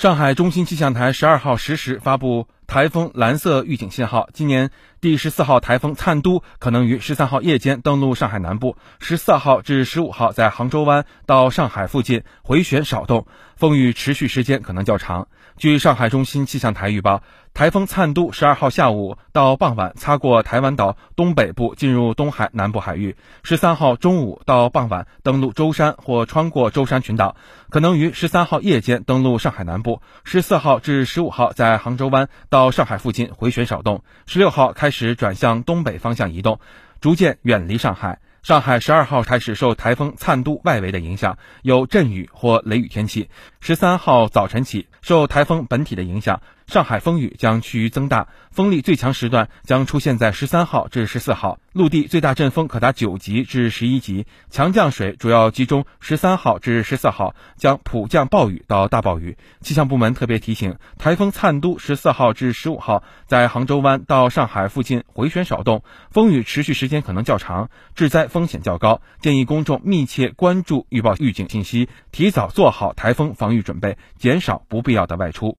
[0.00, 4.30] 上海中心气象台十二号十时发布台风蓝色预警信号。
[4.32, 13.26] 今年第十四号台风灿都可能于十三号夜间登陆上海南部，十四号至十五号在杭州湾到上海附近回旋少动，
[13.56, 15.28] 风雨持续时间可能较长。
[15.58, 17.22] 据上海中心气象台预报，
[17.52, 27.36] 台风灿都十二号下午到傍晚擦过台湾岛东北部，进入东海南部海域；十三号中午到傍晚登陆舟山或穿过舟山群岛，
[27.68, 36.60] 可能于十三号夜间登陆上海南部；十四号至十五号在杭州湾到上海附近回旋少动；十六号开始转向东北方向移动，
[37.00, 38.20] 逐渐远离上海。
[38.42, 43.28] 上海十二号开始受台风灿都外围的影响，有阵雨或雷雨天气。
[43.60, 46.40] 十三号早晨起，受台风本体的影响。
[46.70, 59.36] 上海风雨将趋于增大，风力最强时段将出现在十三号至十四号，陆地最大阵风可达九级至十一级，强降水主要集中十三号至十四号，将普降暴雨到大暴雨。
[59.62, 75.58] 气象部门特别提醒，台风灿都十四号至十五号在杭州湾到上海附近回旋少动，风雨持续时间可能较长，致灾风险较高，建议公众密切关注预报预警信息，提早做好台风防御准备，减少不必要的外出。